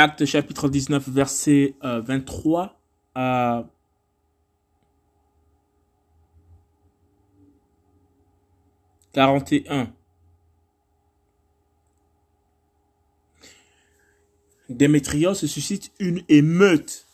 [0.00, 2.80] Acte chapitre 19, verset 23
[3.16, 3.64] à
[9.12, 9.92] 41.
[14.68, 17.08] Démétrios suscite une émeute.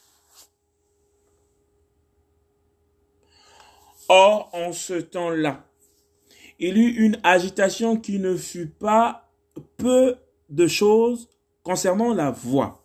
[4.11, 5.67] Or, en ce temps-là,
[6.59, 9.33] il eut une agitation qui ne fut pas
[9.79, 10.17] peu
[10.51, 11.31] de choses
[11.65, 12.85] concernant la voix.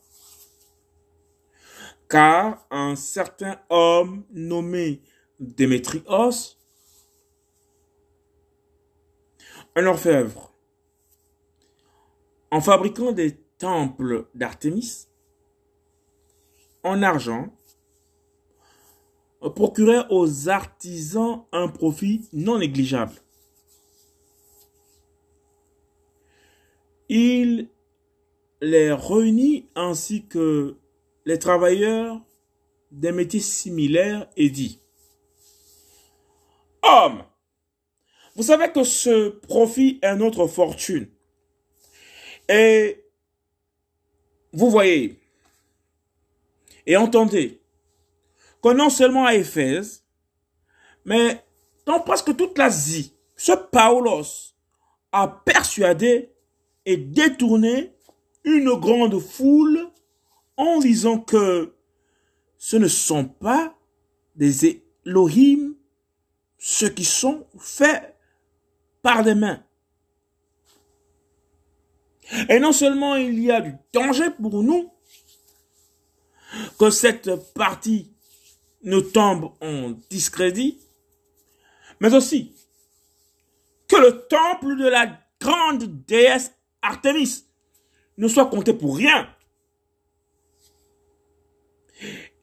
[2.10, 5.04] Car un certain homme nommé
[5.39, 6.57] Démétrios,
[9.75, 10.54] un orfèvre,
[12.52, 15.07] en fabriquant des temples d'Artémis
[16.83, 17.54] en argent,
[19.55, 23.14] procurait aux artisans un profit non négligeable.
[27.07, 27.69] Il
[28.61, 30.77] les réunit ainsi que
[31.25, 32.19] les travailleurs
[32.91, 34.79] des métiers similaires et dit,
[36.81, 37.23] Homme,
[38.35, 41.07] vous savez que ce profit est notre fortune.
[42.47, 43.03] Et
[44.51, 45.19] vous voyez
[46.89, 47.61] et entendez
[48.63, 50.03] que non seulement à Éphèse,
[51.05, 51.44] mais
[51.85, 54.55] dans presque toute l'Asie, ce Paulos
[55.11, 56.33] a persuadé
[56.85, 57.94] et détourné
[58.43, 59.89] une grande foule
[60.57, 61.73] en disant que
[62.57, 63.75] ce ne sont pas
[64.35, 65.75] des Elohim,
[66.57, 68.15] ceux qui sont faits
[69.01, 69.63] par des mains.
[72.49, 74.91] Et non seulement il y a du danger pour nous
[76.77, 78.11] que cette partie
[78.83, 80.79] ne tombe en discrédit,
[81.99, 82.53] mais aussi
[83.87, 87.45] que le temple de la grande déesse Artemis
[88.20, 89.28] ne soit compté pour rien.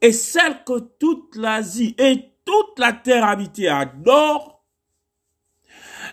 [0.00, 4.64] Et celle que toute l'Asie et toute la terre habitée adore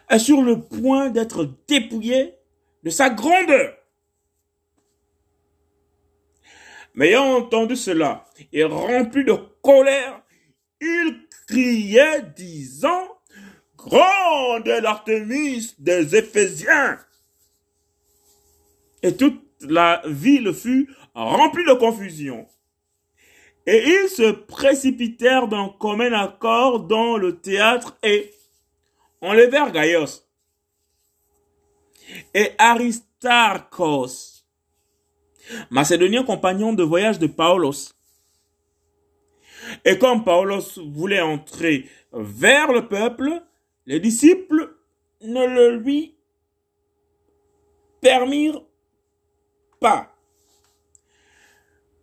[0.10, 2.36] est sur le point d'être dépouillée
[2.84, 3.78] de sa grandeur.
[6.96, 10.22] Mais ayant entendu cela et rempli de colère,
[10.82, 13.08] il criait disant,
[13.78, 17.00] Grande est l'Artémis des Éphésiens.
[19.02, 22.48] Et toute la ville fut remplie de confusion.
[23.66, 28.34] Et ils se précipitèrent d'un commun accord dans le théâtre et
[29.22, 30.28] enlevèrent Gaius
[32.34, 34.44] et Aristarchos,
[35.70, 37.94] macédonien compagnon de voyage de Paulos.
[39.86, 43.42] Et comme Paulos voulait entrer vers le peuple,
[43.86, 44.76] les disciples
[45.22, 46.16] ne le lui
[48.02, 48.62] permirent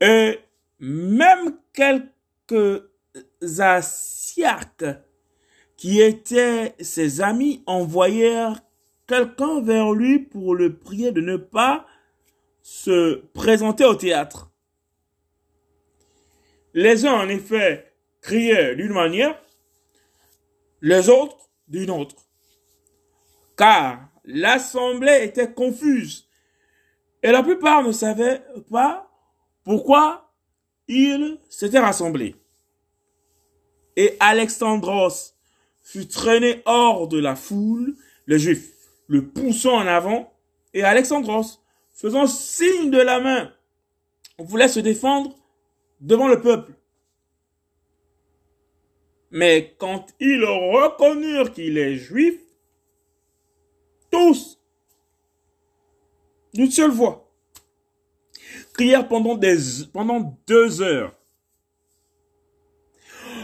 [0.01, 0.39] Et
[0.79, 2.85] même quelques
[3.59, 4.85] Asiaques
[5.77, 8.61] qui étaient ses amis envoyèrent
[9.07, 11.87] quelqu'un vers lui pour le prier de ne pas
[12.63, 14.51] se présenter au théâtre.
[16.75, 19.41] Les uns, en effet, criaient d'une manière,
[20.81, 22.17] les autres d'une autre.
[23.57, 26.30] Car l'assemblée était confuse
[27.23, 29.11] et la plupart ne savaient pas
[29.65, 30.33] pourquoi
[30.89, 32.37] ils s'étaient rassemblés.
[33.97, 35.35] Et Alexandros
[35.83, 38.73] fut traîné hors de la foule, les Juifs
[39.11, 40.33] le poussant en avant,
[40.73, 41.61] et Alexandros,
[41.93, 43.53] faisant signe de la main,
[44.39, 45.37] voulait se défendre
[46.01, 46.73] devant le peuple.
[49.33, 52.39] Mais quand ils reconnurent qu'il est juif,
[54.13, 54.60] tous,
[56.53, 57.31] d'une seule voix,
[59.37, 59.59] des,
[59.93, 61.15] pendant deux heures.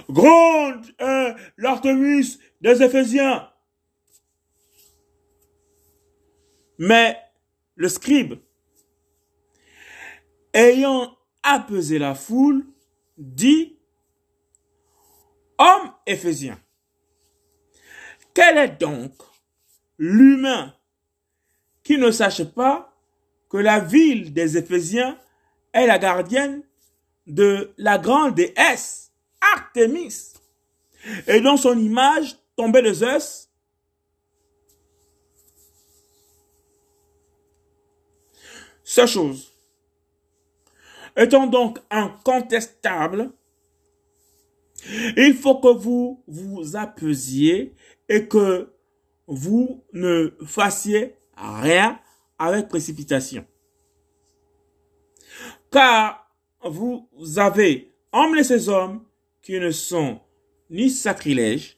[0.08, 3.50] Grande est l'Artemis des Éphésiens.
[6.78, 7.18] Mais
[7.74, 8.34] le scribe,
[10.52, 12.66] ayant apaisé la foule,
[13.18, 13.78] dit,
[15.58, 16.60] Homme éphésien,
[18.34, 19.12] quel est donc
[19.96, 20.74] l'humain
[21.82, 22.95] qui ne sache pas
[23.48, 25.18] que la ville des Éphésiens
[25.72, 26.62] est la gardienne
[27.26, 29.12] de la grande déesse
[29.54, 30.32] Artémis.
[31.26, 33.48] Et dans son image tombaient les os
[38.82, 39.52] Ces choses
[41.16, 43.30] étant donc incontestables,
[45.16, 47.74] il faut que vous vous apesiez
[48.08, 48.70] et que
[49.26, 51.98] vous ne fassiez rien
[52.38, 53.46] avec précipitation.
[55.70, 56.30] Car
[56.62, 59.04] vous avez emmené ces hommes
[59.42, 60.20] qui ne sont
[60.70, 61.76] ni sacrilèges,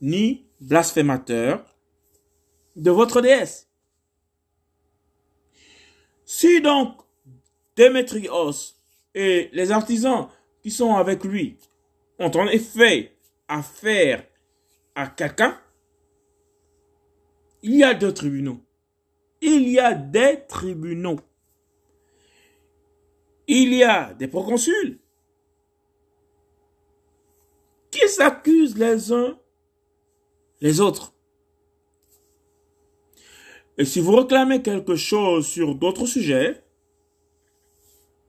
[0.00, 1.64] ni blasphémateurs
[2.76, 3.68] de votre déesse.
[6.24, 6.96] Si donc
[7.76, 8.76] Démétrios
[9.14, 10.28] et les artisans
[10.62, 11.56] qui sont avec lui
[12.18, 13.16] ont en effet
[13.48, 14.24] affaire
[14.94, 15.58] à quelqu'un,
[17.62, 18.60] il y a deux tribunaux.
[19.40, 21.18] Il y a des tribunaux.
[23.46, 25.00] Il y a des proconsuls
[27.90, 29.36] qui s'accusent les uns
[30.60, 31.14] les autres.
[33.78, 36.62] Et si vous réclamez quelque chose sur d'autres sujets,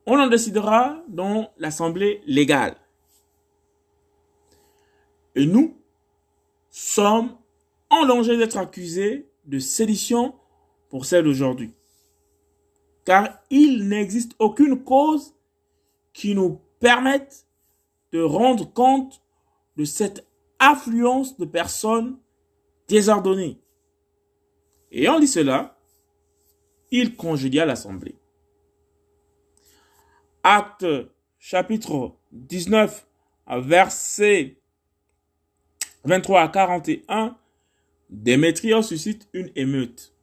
[0.06, 2.78] on en décidera dans l'Assemblée légale.
[5.36, 5.78] Et nous
[6.70, 7.38] sommes
[7.90, 10.36] en danger d'être accusés de sédition
[10.92, 11.74] pour celle d'aujourd'hui.
[13.06, 15.34] Car il n'existe aucune cause
[16.14, 17.48] qui nous permette
[18.12, 19.24] de rendre compte
[19.78, 20.28] de cette
[20.60, 22.20] affluence de personnes
[22.88, 23.58] désordonnées.
[24.92, 25.78] Et en dit cela,
[26.92, 28.16] il congédia l'assemblée.
[30.44, 30.86] Acte
[31.40, 33.08] chapitre 19,
[33.48, 34.58] verset
[36.04, 37.38] 23 à 41,
[38.10, 40.14] Démétrios suscite une émeute.